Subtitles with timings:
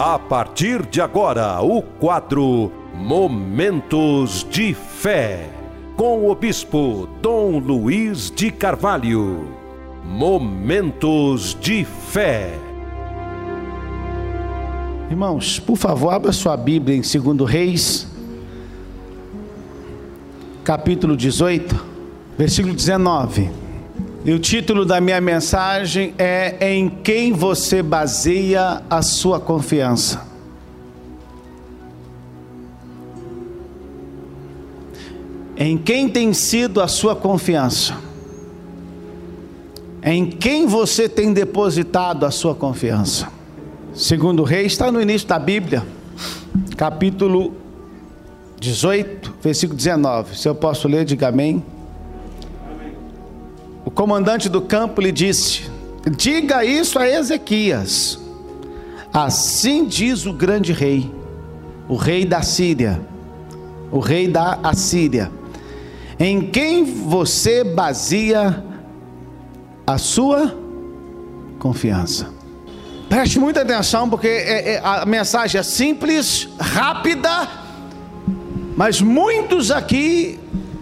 [0.00, 5.50] A partir de agora, o quadro Momentos de Fé,
[5.96, 9.48] com o Bispo Dom Luiz de Carvalho.
[10.04, 12.56] Momentos de Fé.
[15.10, 18.06] Irmãos, por favor, abra sua Bíblia em 2 Reis,
[20.62, 21.74] capítulo 18,
[22.38, 23.67] versículo 19.
[24.28, 30.22] E o título da minha mensagem é Em quem você baseia a sua confiança?
[35.56, 37.96] Em quem tem sido a sua confiança?
[40.02, 43.32] Em quem você tem depositado a sua confiança?
[43.94, 45.86] Segundo Rei está no início da Bíblia,
[46.76, 47.54] capítulo
[48.60, 50.36] 18, versículo 19.
[50.36, 51.64] Se eu posso ler, diga amém.
[53.98, 55.68] Comandante do campo lhe disse:
[56.16, 58.16] Diga isso a Ezequias.
[59.12, 61.12] Assim diz o grande rei,
[61.88, 63.00] o rei da Síria,
[63.90, 65.32] o rei da Assíria,
[66.16, 68.62] em quem você baseia
[69.84, 70.56] a sua
[71.58, 72.28] confiança.
[73.08, 77.48] Preste muita atenção, porque é, é, a mensagem é simples, rápida,
[78.76, 80.38] mas muitos aqui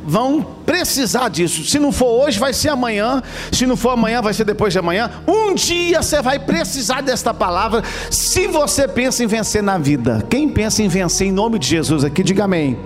[0.06, 1.64] vão precisar disso.
[1.64, 3.22] Se não for hoje, vai ser amanhã.
[3.50, 5.10] Se não for amanhã, vai ser depois de amanhã.
[5.26, 7.82] Um dia você vai precisar desta palavra.
[8.10, 12.04] Se você pensa em vencer na vida, quem pensa em vencer em nome de Jesus
[12.04, 12.78] aqui, diga amém.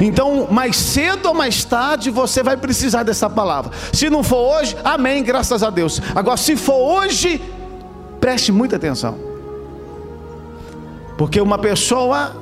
[0.00, 3.72] Então, mais cedo ou mais tarde, você vai precisar dessa palavra.
[3.92, 6.00] Se não for hoje, amém, graças a Deus.
[6.14, 7.40] Agora, se for hoje,
[8.20, 9.30] preste muita atenção.
[11.16, 12.39] Porque uma pessoa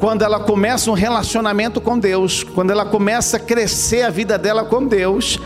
[0.00, 4.64] quando ela começa um relacionamento com Deus, quando ela começa a crescer a vida dela
[4.64, 5.38] com Deus,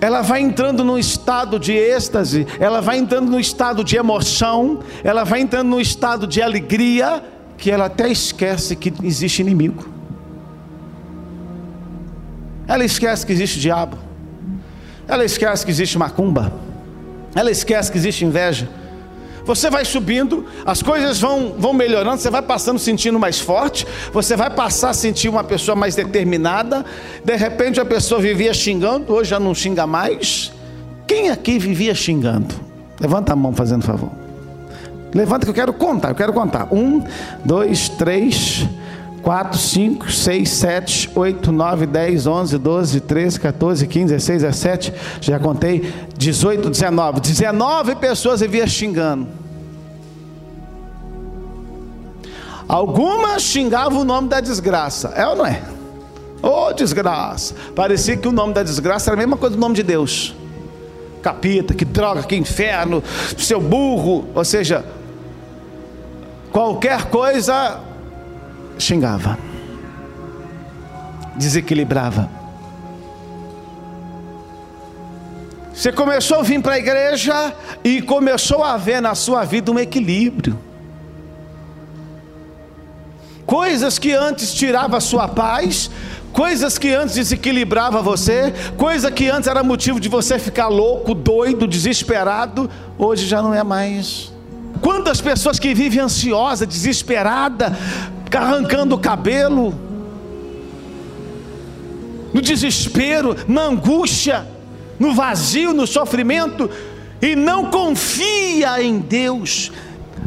[0.00, 5.22] ela vai entrando num estado de êxtase, ela vai entrando num estado de emoção, ela
[5.22, 7.22] vai entrando num estado de alegria,
[7.56, 9.84] que ela até esquece que existe inimigo.
[12.66, 13.96] Ela esquece que existe diabo.
[15.06, 16.52] Ela esquece que existe macumba.
[17.34, 18.68] Ela esquece que existe inveja.
[19.48, 24.36] Você vai subindo, as coisas vão, vão melhorando, você vai passando sentindo mais forte, você
[24.36, 26.84] vai passar a sentir uma pessoa mais determinada.
[27.24, 30.52] De repente a pessoa vivia xingando, hoje já não xinga mais.
[31.06, 32.54] Quem aqui vivia xingando?
[33.00, 34.10] Levanta a mão fazendo favor.
[35.14, 36.68] Levanta que eu quero contar, eu quero contar.
[36.70, 37.02] Um,
[37.42, 38.68] dois, três,
[39.22, 45.38] quatro, cinco, seis, sete, oito, nove, dez, onze, doze, treze, 14, 15, 16, 17, já
[45.38, 47.20] contei, 18, 19.
[47.20, 49.26] 19 pessoas viviam xingando.
[52.68, 55.62] Algumas xingavam o nome da desgraça, é ou não é?
[56.42, 57.54] Ô oh, desgraça!
[57.74, 60.34] Parecia que o nome da desgraça era a mesma coisa do nome de Deus.
[61.22, 63.02] Capita, que droga, que inferno,
[63.36, 64.84] seu burro, ou seja,
[66.52, 67.80] qualquer coisa
[68.78, 69.38] xingava,
[71.36, 72.30] desequilibrava.
[75.74, 79.78] Você começou a vir para a igreja e começou a ver na sua vida um
[79.78, 80.58] equilíbrio
[83.48, 85.90] coisas que antes tirava a sua paz,
[86.34, 91.66] coisas que antes desequilibrava você, coisa que antes era motivo de você ficar louco, doido,
[91.66, 92.68] desesperado,
[92.98, 94.30] hoje já não é mais.
[94.82, 97.74] Quantas pessoas que vivem ansiosa, desesperada,
[98.36, 99.74] arrancando o cabelo,
[102.32, 104.46] no desespero, na angústia,
[104.98, 106.68] no vazio, no sofrimento,
[107.22, 109.72] e não confia em Deus,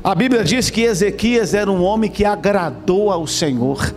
[0.03, 3.93] a Bíblia diz que Ezequias era um homem que agradou ao Senhor.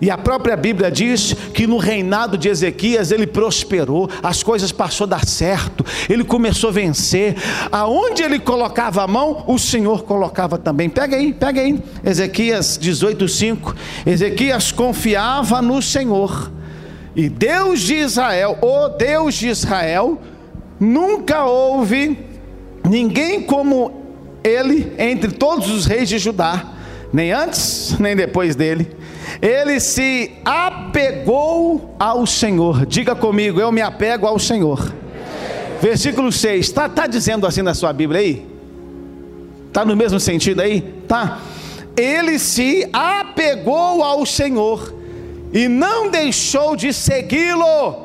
[0.00, 5.06] E a própria Bíblia diz que no reinado de Ezequias ele prosperou, as coisas passou
[5.06, 7.36] a dar certo, ele começou a vencer.
[7.70, 10.88] Aonde ele colocava a mão, o Senhor colocava também.
[10.88, 11.82] Pega aí, pega aí.
[12.04, 13.74] Ezequias 18:5.
[14.06, 16.50] Ezequias confiava no Senhor.
[17.16, 20.20] E Deus de Israel, o Deus de Israel,
[20.80, 22.18] nunca houve
[22.84, 24.02] ninguém como
[24.42, 26.72] ele entre todos os reis de Judá,
[27.12, 28.90] nem antes nem depois dele,
[29.40, 32.86] ele se apegou ao Senhor.
[32.86, 34.92] Diga comigo, eu me apego ao Senhor.
[35.80, 38.46] Versículo 6, está tá dizendo assim na sua Bíblia aí?
[39.68, 40.80] Está no mesmo sentido aí?
[41.06, 41.40] Tá.
[41.96, 44.94] Ele se apegou ao Senhor
[45.52, 47.96] e não deixou de segui-lo,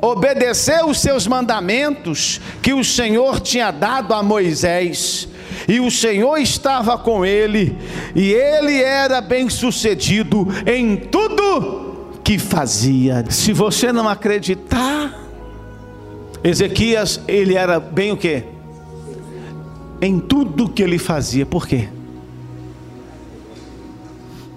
[0.00, 5.28] obedeceu os seus mandamentos que o Senhor tinha dado a Moisés
[5.68, 7.76] e o Senhor estava com ele,
[8.14, 13.24] e ele era bem-sucedido em tudo que fazia.
[13.30, 15.22] Se você não acreditar,
[16.44, 18.44] Ezequias, ele era bem o quê?
[20.00, 21.46] em tudo que ele fazia.
[21.46, 21.88] Por quê?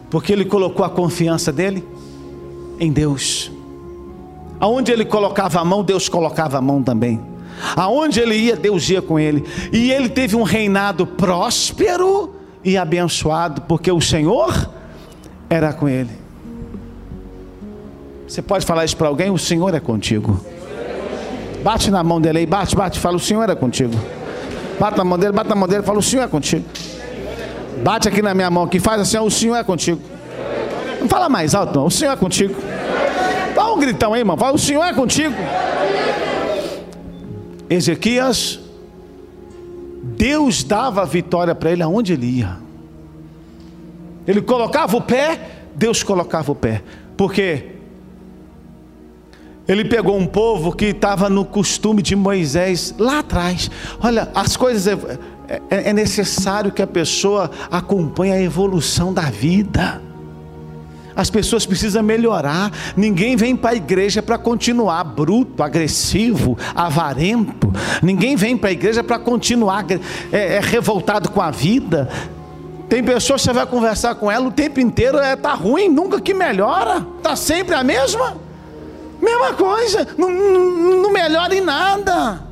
[0.09, 1.83] Porque ele colocou a confiança dele
[2.79, 3.51] em Deus.
[4.59, 7.21] Aonde ele colocava a mão, Deus colocava a mão também.
[7.75, 9.44] Aonde ele ia, Deus ia com ele.
[9.71, 14.69] E ele teve um reinado próspero e abençoado, porque o Senhor
[15.50, 16.11] era com ele.
[18.27, 19.31] Você pode falar isso para alguém?
[19.31, 20.39] O Senhor é contigo.
[21.63, 23.94] Bate na mão dele aí, bate, bate, fala: O Senhor é contigo.
[24.79, 26.63] Bate na mão dele, bate na mão dele, fala: O Senhor é contigo.
[27.83, 30.00] Bate aqui na minha mão aqui, faz assim: O Senhor é contigo.
[31.01, 31.85] Não fala mais alto, não.
[31.88, 32.56] O Senhor é contigo.
[33.56, 34.38] Dá um gritão aí, irmão.
[34.38, 35.35] Fala: O Senhor é contigo.
[37.69, 38.60] Ezequias,
[40.18, 42.57] Deus dava a vitória para ele aonde ele ia.
[44.27, 45.39] Ele colocava o pé,
[45.75, 46.83] Deus colocava o pé.
[47.16, 47.80] Porque
[49.68, 53.69] ele pegou um povo que estava no costume de Moisés lá atrás.
[54.01, 55.19] Olha, as coisas é,
[55.69, 60.01] é, é necessário que a pessoa acompanhe a evolução da vida.
[61.19, 62.71] As pessoas precisam melhorar.
[62.95, 67.74] Ninguém vem para a igreja para continuar bruto, agressivo, avarento.
[68.01, 69.86] Ninguém vem para a igreja para continuar
[70.31, 72.07] é, é, revoltado com a vida.
[72.88, 76.21] Tem pessoas que você vai conversar com ela o tempo inteiro, é tá ruim, nunca
[76.21, 78.38] que melhora, tá sempre a mesma,
[79.21, 82.44] mesma coisa, não, não, não melhora em nada.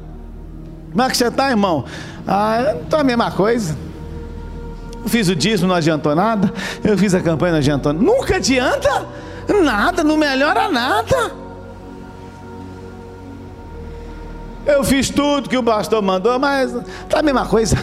[0.92, 1.86] Como é que você está, irmão?
[2.28, 3.87] Ah, estou a mesma coisa.
[5.08, 6.54] Fiz o dízimo, não adiantou nada.
[6.84, 8.06] Eu fiz a campanha, não adiantou nada.
[8.06, 9.06] Nunca adianta
[9.64, 11.32] nada, não melhora nada.
[14.66, 16.76] Eu fiz tudo que o pastor mandou, mas
[17.08, 17.78] tá a mesma coisa.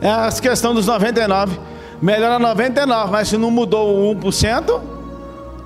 [0.00, 1.58] É a questão dos 99.
[2.02, 4.80] Melhora 99, mas se não mudou o 1%,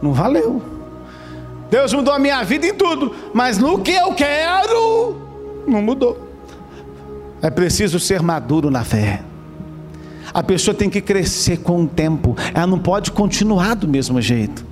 [0.01, 0.70] não valeu.
[1.71, 5.17] Deus mudou a minha vida em tudo, mas no que eu quero,
[5.67, 6.29] não mudou.
[7.41, 9.23] É preciso ser maduro na fé.
[10.35, 14.71] A pessoa tem que crescer com o tempo, ela não pode continuar do mesmo jeito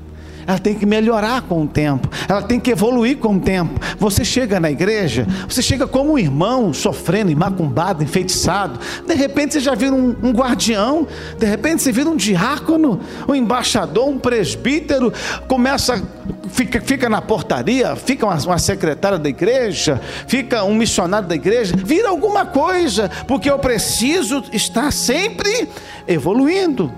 [0.49, 3.79] ela tem que melhorar com o tempo, ela tem que evoluir com o tempo.
[3.99, 8.81] Você chega na igreja, você chega como um irmão sofrendo, macumbado, enfeitiçado.
[9.07, 11.07] De repente você já vira um, um guardião,
[11.39, 12.99] de repente você vira um diácono,
[13.29, 15.13] um embaixador, um presbítero,
[15.47, 16.03] começa,
[16.49, 21.75] fica, fica na portaria, fica uma, uma secretária da igreja, fica um missionário da igreja,
[21.77, 25.69] vira alguma coisa, porque eu preciso estar sempre
[26.07, 26.93] evoluindo.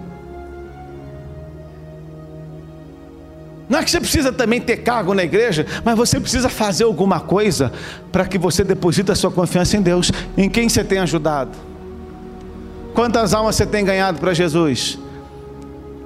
[3.69, 7.21] Não é que você precisa também ter cargo na igreja, mas você precisa fazer alguma
[7.21, 7.73] coisa
[8.11, 10.11] para que você deposite a sua confiança em Deus.
[10.37, 11.53] Em quem você tem ajudado?
[12.93, 14.99] Quantas almas você tem ganhado para Jesus?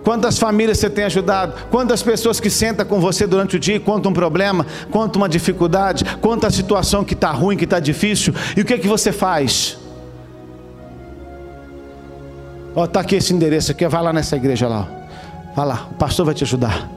[0.04, 1.54] Quantas famílias você tem ajudado?
[1.70, 5.28] Quantas pessoas que sentam com você durante o dia e contam um problema, contam uma
[5.28, 8.86] dificuldade, contam a situação que está ruim, que está difícil, e o que é que
[8.86, 9.78] você faz?
[12.76, 14.86] Ó, está aqui esse endereço aqui, vai lá nessa igreja lá.
[15.56, 16.90] Vai lá, o pastor vai te ajudar.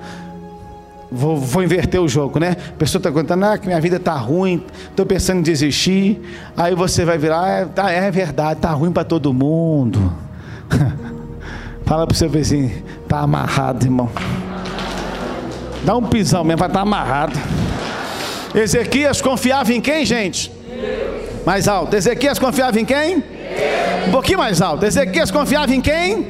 [1.10, 2.57] Vou, vou, inverter o jogo, né?
[2.69, 6.19] A pessoa está contando, ah, que minha vida está ruim, estou pensando em desistir.
[6.57, 10.12] Aí você vai virar, é, tá, é verdade, está ruim para todo mundo.
[11.86, 14.09] Fala para o seu vizinho, está amarrado, irmão.
[15.83, 17.39] Dá um pisão mesmo, vai estar tá amarrado.
[18.53, 20.51] Ezequias confiava em quem, gente?
[21.46, 21.96] Mais alto.
[21.96, 23.24] Ezequias confiava em quem?
[24.08, 24.86] Um pouquinho mais alto.
[24.86, 26.27] Ezequias confiava em quem?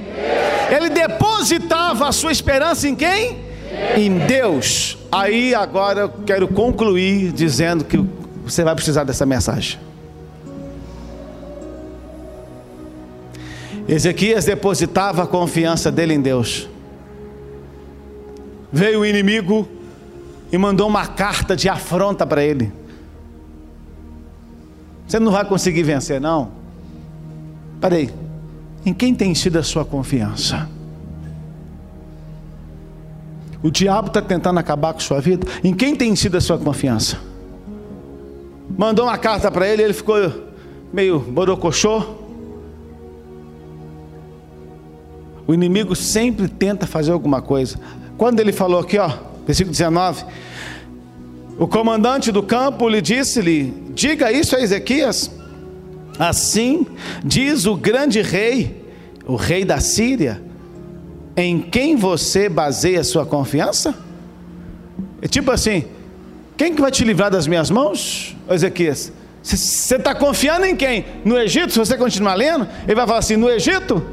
[0.69, 3.47] Ele depositava a sua esperança em quem?
[3.95, 4.97] em Deus.
[5.11, 7.97] Aí agora eu quero concluir dizendo que
[8.43, 9.79] você vai precisar dessa mensagem.
[13.87, 16.67] Ezequias depositava a confiança dele em Deus.
[18.71, 19.67] Veio o inimigo
[20.51, 22.71] e mandou uma carta de afronta para ele.
[25.07, 26.51] Você não vai conseguir vencer, não.
[27.79, 28.09] Parei.
[28.85, 30.67] Em quem tem sido a sua confiança?
[33.63, 35.47] O diabo está tentando acabar com sua vida.
[35.63, 37.19] Em quem tem sido a sua confiança?
[38.77, 40.15] Mandou uma carta para ele, ele ficou
[40.91, 42.16] meio borocochô.
[45.47, 47.79] O inimigo sempre tenta fazer alguma coisa.
[48.17, 49.09] Quando ele falou aqui, ó,
[49.45, 50.25] versículo 19:
[51.57, 55.31] O comandante do campo lhe disse-lhe: Diga isso a Ezequias.
[56.19, 56.85] Assim
[57.23, 58.85] diz o grande rei,
[59.25, 60.41] o rei da Síria
[61.37, 63.93] em quem você baseia sua confiança?
[65.21, 65.85] É tipo assim:
[66.57, 69.13] quem que vai te livrar das minhas mãos, Ezequias?
[69.43, 71.05] Você está confiando em quem?
[71.23, 71.71] No Egito?
[71.71, 74.03] Se você continuar lendo, ele vai falar assim: no Egito?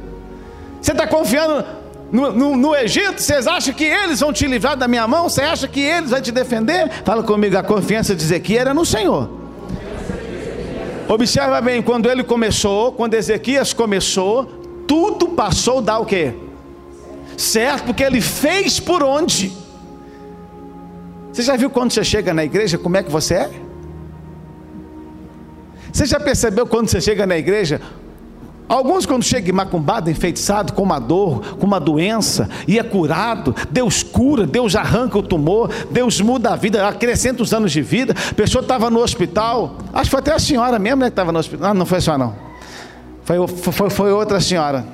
[0.84, 1.64] Você está confiando
[2.12, 5.30] no, no, no, Egito, vocês acham que eles vão te livrar da minha mão?
[5.30, 6.90] Você acha que eles vão te defender?
[7.06, 9.30] Fala comigo, a confiança de Ezequiel era no Senhor.
[11.08, 14.44] Observa bem, quando ele começou, quando Ezequias começou,
[14.86, 16.34] tudo passou a dar o quê?
[17.34, 19.56] Certo, porque ele fez por onde?
[21.32, 23.50] Você já viu quando você chega na igreja como é que você é?
[25.90, 27.80] Você já percebeu quando você chega na igreja
[28.66, 34.02] Alguns, quando chegam macumbado, enfeitiçado, com uma dor, com uma doença, e é curado, Deus
[34.02, 38.14] cura, Deus arranca o tumor, Deus muda a vida, acrescenta os anos de vida.
[38.30, 41.30] A pessoa estava no hospital, acho que foi até a senhora mesmo né, que estava
[41.30, 41.68] no hospital.
[41.68, 42.34] Não, não foi a senhora, não.
[43.22, 44.84] Foi, foi, foi outra senhora.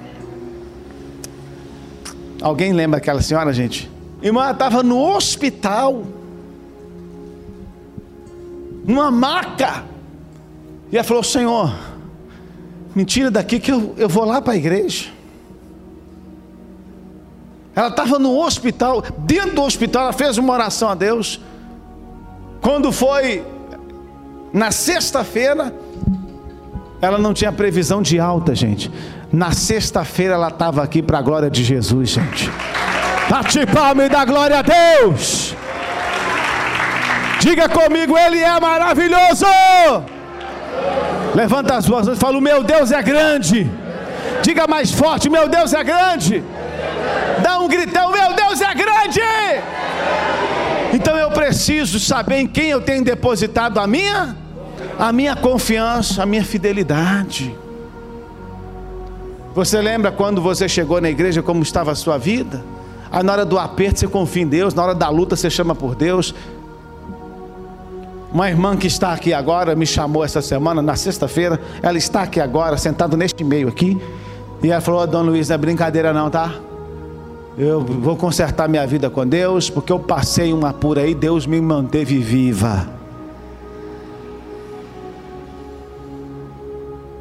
[2.43, 3.89] Alguém lembra aquela senhora, gente?
[4.21, 6.03] Irmã estava no hospital,
[8.85, 9.85] numa maca,
[10.91, 11.90] e ela falou: Senhor
[12.95, 15.11] me tira daqui que eu, eu vou lá para a igreja.
[17.75, 21.41] Ela estava no hospital, dentro do hospital, ela fez uma oração a Deus.
[22.61, 23.45] Quando foi
[24.53, 25.73] na sexta-feira,
[27.01, 28.91] ela não tinha previsão de alta, gente.
[29.33, 32.51] Na sexta-feira ela estava aqui para a glória de Jesus, gente.
[33.31, 35.55] Bate palma e dá glória a Deus.
[37.41, 39.47] Diga comigo, Ele é maravilhoso.
[41.35, 43.71] Levanta as mãos e fala: O meu Deus é grande.
[44.43, 46.43] Diga mais forte: Meu Deus é grande.
[47.43, 49.21] Dá um gritão: Meu Deus é grande.
[50.93, 54.37] Então eu preciso saber em quem eu tenho depositado a minha,
[54.99, 57.55] a minha confiança, a minha fidelidade.
[59.55, 62.63] Você lembra quando você chegou na igreja como estava a sua vida?
[63.11, 65.75] Aí na hora do aperto você confia em Deus, na hora da luta você chama
[65.75, 66.35] por Deus.
[68.33, 71.61] Uma irmã que está aqui agora me chamou essa semana, na sexta-feira.
[71.83, 74.01] Ela está aqui agora, sentada neste meio aqui.
[74.63, 76.55] E ela falou: oh, Dona Luiz, não é brincadeira não, tá?
[77.59, 81.61] Eu vou consertar minha vida com Deus, porque eu passei uma por aí, Deus me
[81.61, 82.89] manteve viva.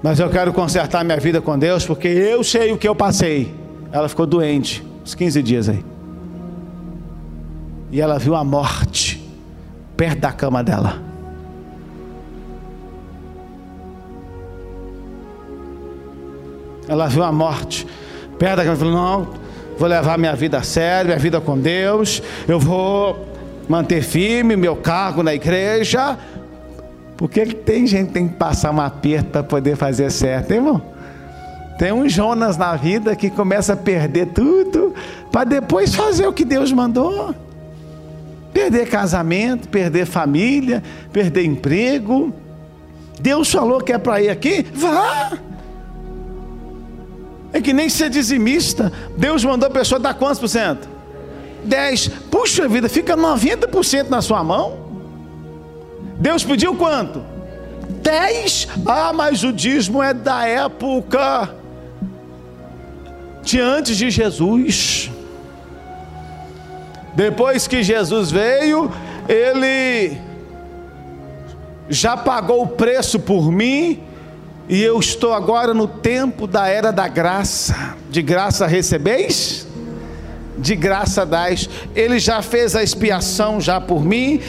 [0.04, 3.54] Mas eu quero consertar minha vida com Deus, porque eu sei o que eu passei.
[3.92, 5.84] Ela ficou doente, uns 15 dias aí.
[7.92, 9.09] E ela viu a morte
[10.00, 10.98] perto da cama dela.
[16.88, 17.86] Ela viu a morte
[18.38, 18.78] perto da cama.
[18.78, 19.28] Falou: Não,
[19.78, 22.24] vou levar minha vida a sério, minha vida com Deus.
[22.48, 23.28] Eu vou
[23.68, 26.18] manter firme meu cargo na igreja.
[27.18, 30.82] Porque tem gente que tem que passar um aperto para poder fazer certo, hein, irmão?
[31.78, 34.94] Tem um Jonas na vida que começa a perder tudo
[35.30, 37.36] para depois fazer o que Deus mandou.
[38.54, 42.34] Perder casamento, perder família, perder emprego.
[43.20, 45.38] Deus falou que é para ir aqui, vá.
[47.52, 48.92] É que nem ser dizimista.
[49.18, 50.88] Deus mandou a pessoa dar quantos por cento?
[51.64, 52.08] 10.
[52.32, 54.78] Puxa vida, fica 90% na sua mão.
[56.20, 57.24] Deus pediu quanto?
[58.02, 58.68] 10.
[58.86, 61.50] Ah, mas o dízimo é da época
[63.44, 65.12] de antes de Jesus.
[67.20, 68.90] Depois que Jesus veio,
[69.28, 70.18] ele
[71.90, 74.02] já pagou o preço por mim,
[74.70, 77.98] e eu estou agora no tempo da era da graça.
[78.10, 79.68] De graça recebeis?
[80.58, 81.70] De graça dais.
[81.94, 84.40] Ele já fez a expiação já por mim.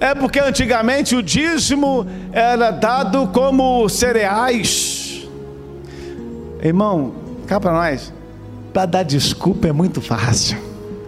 [0.00, 5.01] É porque antigamente o dízimo era dado como cereais
[6.62, 7.14] Irmão,
[7.46, 8.12] cá para nós,
[8.72, 10.56] para dar desculpa é muito fácil.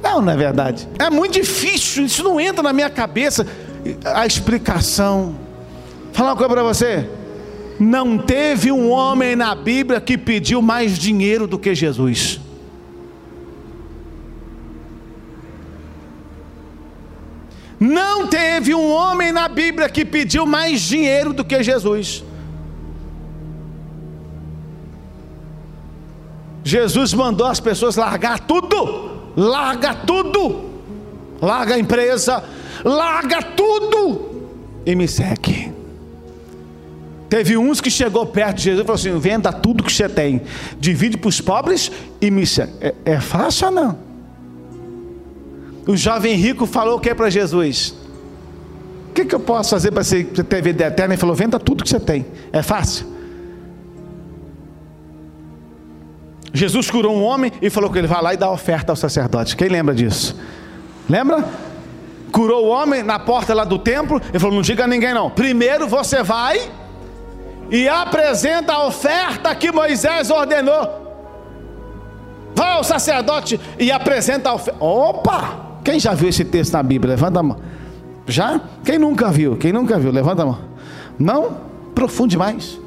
[0.03, 0.89] Não, não é verdade.
[0.99, 3.47] É muito difícil, isso não entra na minha cabeça.
[4.05, 5.37] A explicação.
[6.13, 7.09] Falar uma coisa para você.
[7.79, 12.41] Não teve um homem na Bíblia que pediu mais dinheiro do que Jesus.
[17.79, 22.25] Não teve um homem na Bíblia que pediu mais dinheiro do que Jesus.
[26.65, 30.65] Jesus mandou as pessoas largar tudo, larga tudo,
[31.41, 32.43] larga a empresa,
[32.83, 34.49] larga tudo
[34.87, 35.73] e me segue.
[37.29, 40.41] Teve uns que chegou perto de Jesus e falou assim: venda tudo que você tem,
[40.81, 42.73] divide para os pobres e me segue.
[42.81, 43.99] É, é fácil ou não?
[45.87, 47.95] O jovem rico falou o que para Jesus?
[49.11, 51.13] O que, que eu posso fazer para ter vida eterna?
[51.13, 52.25] Ele falou: venda tudo que você tem.
[52.51, 53.14] É fácil?
[56.55, 59.57] Jesus curou um homem e falou que ele vai lá e dá oferta ao sacerdote.
[59.57, 60.39] Quem lembra disso?
[61.11, 61.45] Lembra?
[62.31, 64.23] Curou o homem na porta lá do templo.
[64.29, 65.29] Ele falou: Não diga a ninguém, não.
[65.29, 66.71] Primeiro você vai
[67.69, 71.03] e apresenta a oferta que Moisés ordenou.
[72.55, 74.83] Vai ao sacerdote e apresenta a oferta.
[74.83, 75.79] Opa!
[75.83, 77.15] Quem já viu esse texto na Bíblia?
[77.15, 77.59] Levanta a mão.
[78.29, 78.61] Já?
[78.85, 79.57] Quem nunca viu?
[79.57, 80.13] Quem nunca viu?
[80.13, 80.59] Levanta a mão.
[81.19, 81.57] Não?
[81.97, 82.81] Profunde mais.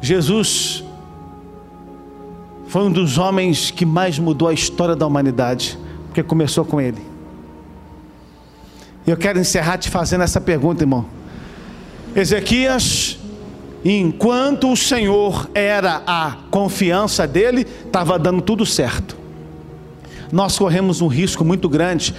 [0.00, 0.84] Jesus
[2.68, 7.02] foi um dos homens que mais mudou a história da humanidade, porque começou com ele.
[9.06, 11.06] Eu quero encerrar te fazendo essa pergunta, irmão.
[12.14, 13.18] Ezequias,
[13.82, 19.16] enquanto o Senhor era a confiança dele, estava dando tudo certo.
[20.30, 22.14] Nós corremos um risco muito grande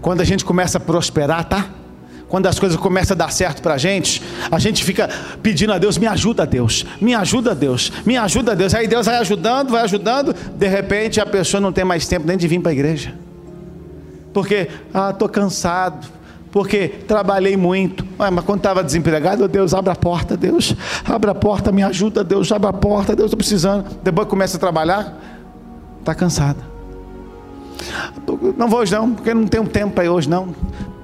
[0.00, 1.68] quando a gente começa a prosperar, tá?
[2.34, 5.08] Quando as coisas começam a dar certo para a gente, a gente fica
[5.40, 8.74] pedindo a Deus: me ajuda, Deus, me ajuda, Deus, me ajuda, Deus.
[8.74, 10.34] Aí Deus vai ajudando, vai ajudando.
[10.34, 13.14] De repente a pessoa não tem mais tempo nem de vir para a igreja,
[14.32, 16.08] porque, ah, estou cansado,
[16.50, 18.04] porque trabalhei muito.
[18.18, 20.74] Ah, mas quando estava desempregado, Deus, abre a porta, Deus,
[21.04, 23.84] abre a porta, me ajuda, Deus, abre a porta, Deus, estou precisando.
[24.02, 25.16] Depois começa a trabalhar,
[26.00, 26.58] está cansada.
[28.58, 30.52] Não vou hoje não, porque não tenho tempo para ir hoje não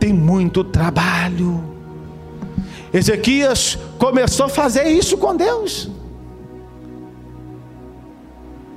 [0.00, 1.62] tem muito trabalho.
[2.92, 5.88] Ezequias começou a fazer isso com Deus.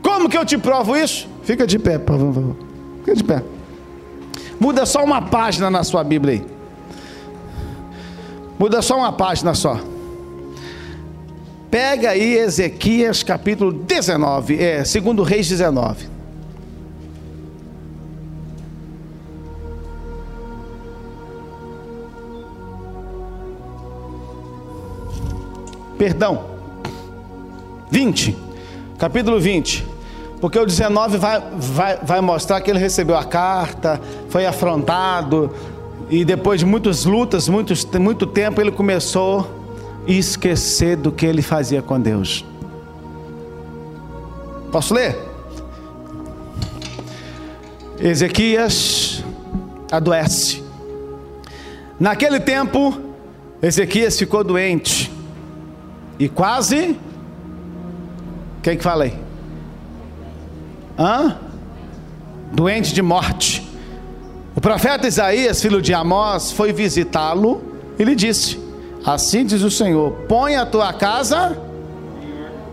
[0.03, 1.27] Como que eu te provo isso?
[1.43, 2.55] Fica de pé, por favor.
[2.99, 3.43] Fica de pé.
[4.59, 6.45] Muda só uma página na sua Bíblia aí.
[8.59, 9.79] Muda só uma página só.
[11.71, 16.12] Pega aí Ezequias capítulo 19, é, segundo Reis 19.
[26.03, 26.43] Perdão,
[27.89, 28.37] 20,
[28.97, 29.87] capítulo 20,
[30.41, 35.49] porque o 19 vai, vai, vai mostrar que ele recebeu a carta, foi afrontado,
[36.09, 39.49] e depois de muitas lutas, muitos, muito tempo, ele começou
[40.05, 42.43] a esquecer do que ele fazia com Deus.
[44.73, 45.17] Posso ler?
[47.97, 49.23] Ezequias
[49.89, 50.61] adoece.
[51.97, 52.93] Naquele tempo,
[53.61, 55.13] Ezequias ficou doente
[56.19, 56.97] e quase.
[58.61, 59.13] Quem que fala aí?
[60.97, 61.37] Hã?
[62.51, 63.67] Doente de morte.
[64.55, 67.63] O profeta Isaías, filho de Amós, foi visitá-lo
[67.97, 68.59] e lhe disse:
[69.05, 71.57] Assim diz o Senhor: Põe a tua casa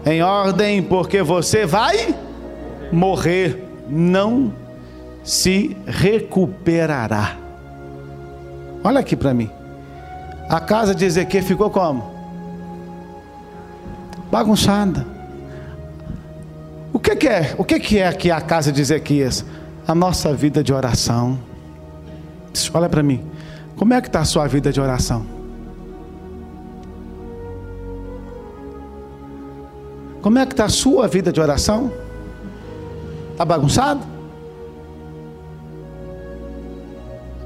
[0.05, 2.15] em ordem, porque você vai
[2.93, 4.53] morrer, não
[5.23, 7.37] se recuperará.
[8.83, 9.51] Olha aqui para mim.
[10.49, 12.10] A casa de Ezequiel ficou como?
[14.31, 15.07] Bagunçada.
[16.93, 17.55] O que, que é?
[17.59, 19.45] O que, que é aqui a casa de Ezequias?
[19.87, 21.39] A nossa vida de oração.
[22.75, 23.25] Olha para mim.
[23.77, 25.25] Como é que está a sua vida de oração?
[30.21, 31.91] Como é que está a sua vida de oração?
[33.33, 34.03] Está bagunçado?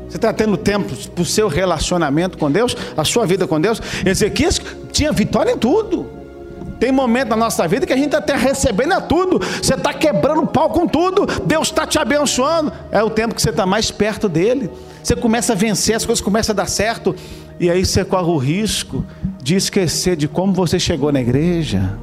[0.08, 3.80] Você está tendo tempo para o seu relacionamento com Deus, a sua vida com Deus?
[4.04, 4.60] Ezequias
[4.92, 6.23] tinha vitória em tudo.
[6.84, 10.46] Tem momento na nossa vida que a gente está até recebendo tudo, você está quebrando
[10.46, 12.70] pau com tudo, Deus está te abençoando.
[12.92, 14.68] É o tempo que você está mais perto dele.
[15.02, 17.16] Você começa a vencer, as coisas começam a dar certo,
[17.58, 19.02] e aí você corre o risco
[19.42, 21.98] de esquecer de como você chegou na igreja.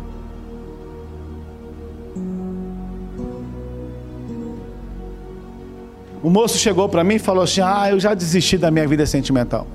[6.24, 9.06] O moço chegou para mim e falou assim: Ah, eu já desisti da minha vida
[9.06, 9.68] sentimental.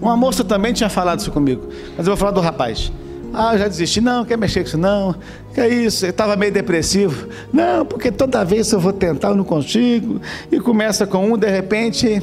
[0.00, 2.90] Uma moça também tinha falado isso comigo, mas eu vou falar do rapaz.
[3.32, 4.00] Ah, já desisti.
[4.00, 4.78] Não, quer mexer com isso?
[4.78, 5.14] Não.
[5.54, 6.04] Que é isso?
[6.04, 7.28] Eu estava meio depressivo.
[7.52, 10.20] Não, porque toda vez eu vou tentar, eu não consigo.
[10.50, 12.22] E começa com um, de repente,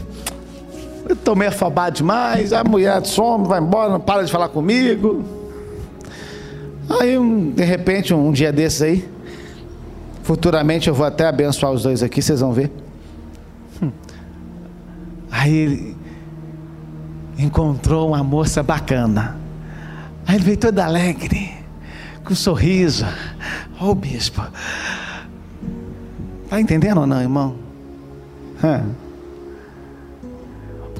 [1.07, 2.51] eu estou meio afobado demais.
[2.51, 5.23] A mulher some, vai embora, não para de falar comigo.
[6.89, 9.07] Aí, um, de repente, um, um dia desses aí,
[10.23, 12.71] futuramente eu vou até abençoar os dois aqui, vocês vão ver.
[13.81, 13.91] Hum.
[15.29, 15.96] Aí
[17.37, 19.37] encontrou uma moça bacana.
[20.25, 21.51] Aí ele veio todo alegre,
[22.23, 23.05] com um sorriso.
[23.79, 24.41] Ô oh, bispo,
[26.43, 27.55] está entendendo ou não, irmão?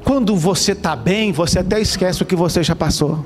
[0.04, 3.24] Quando você está bem, você até esquece o que você já passou.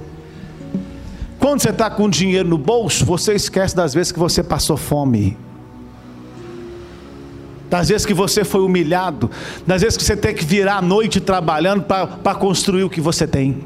[1.39, 5.37] Quando você está com dinheiro no bolso, você esquece das vezes que você passou fome
[7.73, 9.31] das vezes que você foi humilhado,
[9.67, 13.27] das vezes que você tem que virar a noite trabalhando para construir o que você
[13.27, 13.65] tem.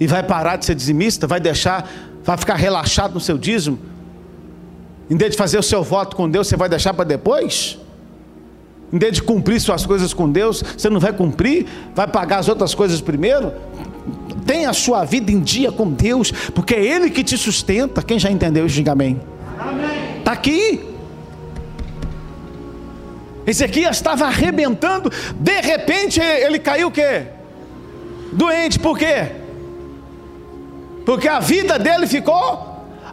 [0.00, 1.86] E vai parar de ser dizimista, vai deixar,
[2.24, 3.78] vai ficar relaxado no seu dízimo.
[5.10, 7.78] Em vez de fazer o seu voto com Deus, você vai deixar para depois?
[8.90, 12.48] Em vez de cumprir suas coisas com Deus, você não vai cumprir, vai pagar as
[12.48, 13.52] outras coisas primeiro.
[14.46, 18.02] Tenha a sua vida em dia com Deus, porque é Ele que te sustenta.
[18.02, 19.20] Quem já entendeu isso, diga amém.
[20.18, 20.95] Está aqui.
[23.46, 27.22] Ezequias estava arrebentando, de repente ele caiu o quê?
[28.32, 29.28] Doente, por quê?
[31.04, 32.65] Porque a vida dele ficou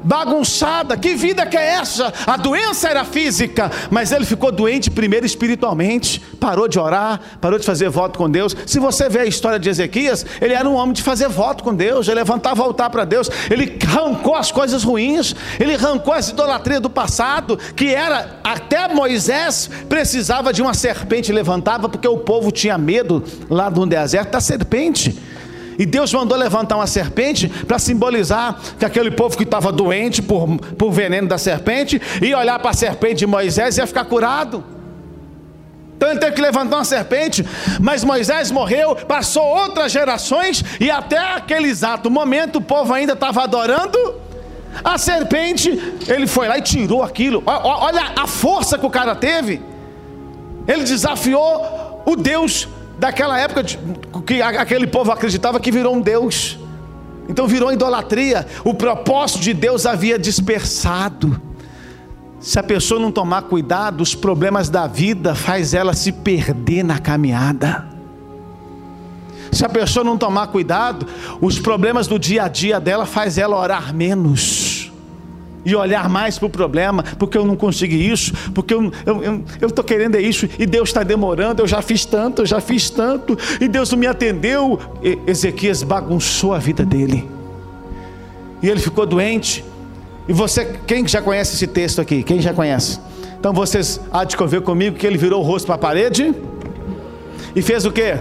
[0.04, 0.98] bagunçada.
[0.98, 2.13] Que vida que é essa?
[2.26, 6.20] A doença era física, mas ele ficou doente primeiro espiritualmente.
[6.39, 8.56] Parou de orar, parou de fazer voto com Deus.
[8.66, 11.74] Se você vê a história de Ezequias, ele era um homem de fazer voto com
[11.74, 13.30] Deus, ele levantava voltar para Deus.
[13.50, 19.70] Ele arrancou as coisas ruins, ele arrancou as idolatrias do passado, que era até Moisés
[19.88, 25.18] precisava de uma serpente levantava porque o povo tinha medo lá no deserto da serpente.
[25.77, 30.57] E Deus mandou levantar uma serpente para simbolizar que aquele povo que estava doente por,
[30.77, 34.63] por veneno da serpente ia olhar para a serpente de Moisés e ia ficar curado.
[35.95, 37.45] Então ele teve que levantar uma serpente,
[37.79, 43.43] mas Moisés morreu, passou outras gerações e até aquele exato momento o povo ainda estava
[43.43, 43.97] adorando
[44.83, 45.69] a serpente.
[46.07, 47.41] Ele foi lá e tirou aquilo.
[47.45, 49.62] Olha a força que o cara teve.
[50.67, 53.63] Ele desafiou o Deus daquela época
[54.25, 56.58] que aquele povo acreditava que virou um Deus.
[57.27, 58.45] Então virou idolatria.
[58.63, 61.39] O propósito de Deus havia dispersado.
[62.39, 66.99] Se a pessoa não tomar cuidado, os problemas da vida faz ela se perder na
[66.99, 67.88] caminhada.
[69.51, 71.08] Se a pessoa não tomar cuidado,
[71.39, 74.62] os problemas do dia a dia dela faz ela orar menos
[75.65, 79.43] e olhar mais para o problema, porque eu não consegui isso, porque eu estou eu,
[79.62, 82.89] eu querendo é isso, e Deus está demorando, eu já fiz tanto, eu já fiz
[82.89, 84.80] tanto, e Deus não me atendeu.
[85.02, 87.30] E Ezequias bagunçou a vida dele,
[88.62, 89.63] e ele ficou doente.
[90.28, 92.23] E você, quem já conhece esse texto aqui?
[92.23, 92.99] Quem já conhece?
[93.38, 96.34] Então vocês há de conver comigo que ele virou o rosto para a parede
[97.54, 98.17] e fez o que?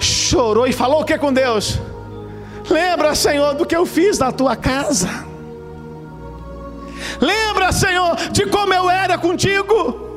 [0.00, 1.78] Chorou e falou o que com Deus?
[2.70, 5.27] Lembra, Senhor, do que eu fiz na tua casa.
[7.68, 10.08] Lembra, Senhor, de como eu era contigo.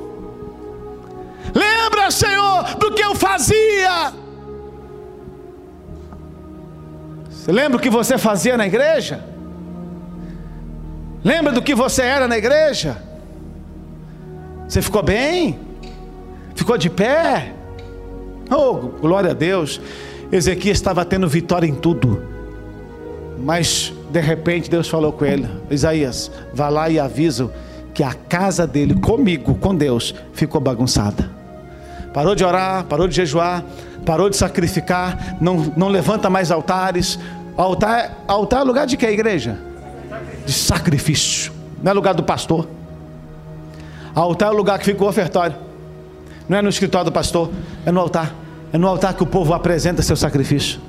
[1.53, 4.13] Lembra, Senhor, do que eu fazia.
[7.29, 9.23] Você lembra o que você fazia na igreja?
[11.23, 13.01] Lembra do que você era na igreja?
[14.67, 15.59] Você ficou bem?
[16.55, 17.53] Ficou de pé?
[18.49, 19.81] Oh, glória a Deus.
[20.31, 22.23] Ezequias estava tendo vitória em tudo.
[23.37, 27.51] Mas de repente Deus falou com ele: Isaías, vá lá e avisa
[27.93, 31.29] que a casa dele, comigo, com Deus, ficou bagunçada.
[32.13, 33.63] Parou de orar, parou de jejuar,
[34.05, 37.17] parou de sacrificar, não, não levanta mais altares.
[37.57, 39.57] Altar, altar é lugar de que, igreja?
[40.45, 42.67] De sacrifício, não é lugar do pastor.
[44.13, 45.55] Altar é o lugar que fica o ofertório,
[46.49, 47.49] não é no escritório do pastor,
[47.85, 48.35] é no altar.
[48.73, 50.79] É no altar que o povo apresenta seu sacrifício.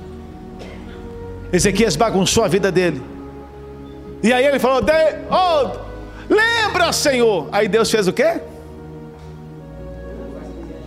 [1.51, 3.12] Ezequias bagunçou a vida dele.
[4.23, 4.81] E aí ele falou:
[5.29, 7.49] oh, lembra, Senhor.
[7.51, 8.39] Aí Deus fez o quê?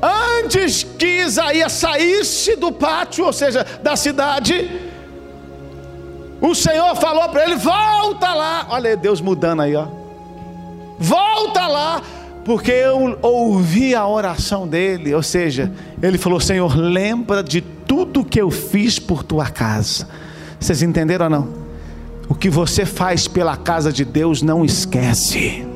[0.02, 4.70] Antes que Isaías saísse do pátio, ou seja, da cidade,
[6.40, 8.66] o Senhor falou para ele: volta lá.
[8.70, 9.86] Olha Deus mudando aí, ó.
[10.98, 12.00] Volta lá,
[12.42, 15.14] porque eu ouvi a oração dele.
[15.14, 15.70] Ou seja,
[16.02, 20.08] ele falou: Senhor, lembra de tudo que eu fiz por tua casa.
[20.58, 21.65] Vocês entenderam ou não?
[22.28, 25.66] O que você faz pela casa de Deus, não esquece.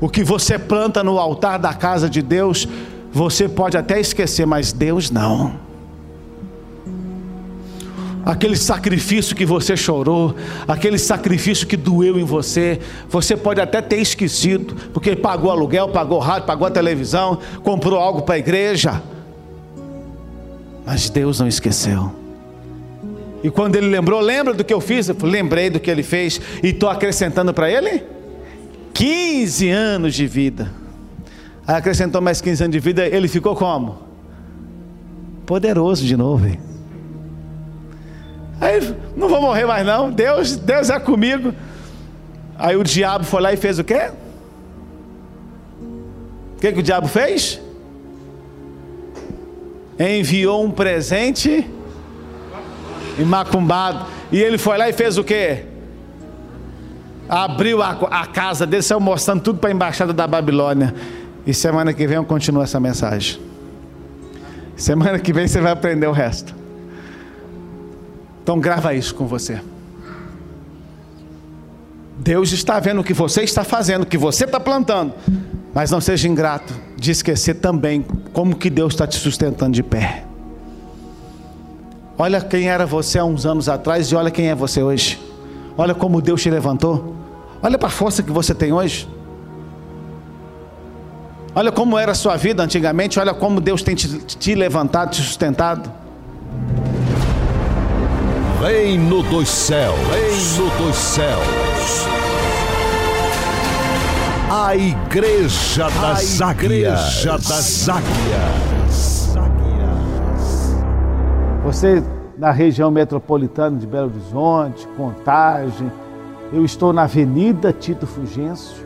[0.00, 2.66] O que você planta no altar da casa de Deus,
[3.12, 5.54] você pode até esquecer, mas Deus não.
[8.24, 10.34] Aquele sacrifício que você chorou,
[10.68, 16.18] aquele sacrifício que doeu em você, você pode até ter esquecido, porque pagou aluguel, pagou
[16.18, 19.02] rádio, pagou a televisão, comprou algo para a igreja,
[20.84, 22.19] mas Deus não esqueceu.
[23.42, 25.08] E quando ele lembrou, lembra do que eu fiz?
[25.08, 28.02] Eu lembrei do que ele fez e estou acrescentando para ele
[28.92, 30.70] 15 anos de vida.
[31.66, 33.98] Aí acrescentou mais 15 anos de vida, ele ficou como?
[35.46, 36.46] Poderoso de novo.
[36.46, 36.60] Hein?
[38.60, 41.54] Aí, não vou morrer mais não, Deus, Deus é comigo.
[42.58, 44.10] Aí o diabo foi lá e fez o quê?
[46.56, 47.58] O que, que o diabo fez?
[49.98, 51.66] Enviou um presente
[53.18, 54.06] macumbado.
[54.30, 55.64] E ele foi lá e fez o quê?
[57.28, 60.94] Abriu a, a casa dele, saiu mostrando tudo para a embaixada da Babilônia.
[61.46, 63.40] E semana que vem eu continuo essa mensagem.
[64.76, 66.54] Semana que vem você vai aprender o resto.
[68.42, 69.60] Então grava isso com você.
[72.18, 75.14] Deus está vendo o que você está fazendo, o que você está plantando.
[75.72, 80.24] Mas não seja ingrato de esquecer também como que Deus está te sustentando de pé.
[82.20, 85.18] Olha quem era você há uns anos atrás e olha quem é você hoje.
[85.74, 87.16] Olha como Deus te levantou.
[87.62, 89.08] Olha para a força que você tem hoje.
[91.54, 95.22] Olha como era a sua vida antigamente, olha como Deus tem te, te levantado, te
[95.22, 95.90] sustentado.
[98.62, 102.06] Reino dos céus, reino dos céus.
[104.50, 108.69] A igreja das a igreja das águias.
[111.64, 112.04] Você
[112.38, 115.92] na região metropolitana de Belo Horizonte, Contagem,
[116.52, 118.82] eu estou na Avenida Tito Fugêncio,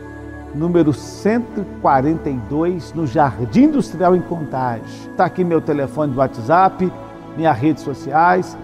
[0.53, 4.83] número 142, no Jardim Industrial em Contagem.
[5.09, 6.91] Está aqui meu telefone de WhatsApp,
[7.37, 8.57] minhas redes sociais,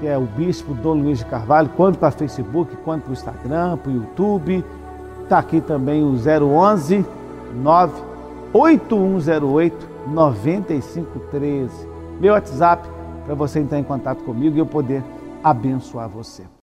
[0.00, 3.78] que é o Bispo Dom Luiz de Carvalho, quanto para Facebook, quanto para o Instagram,
[3.78, 4.62] para o YouTube.
[5.22, 7.06] Está aqui também o 011
[7.54, 11.88] 98108 9513.
[12.20, 12.95] Meu WhatsApp
[13.26, 15.02] para você entrar em contato comigo e eu poder
[15.42, 16.46] abençoar você.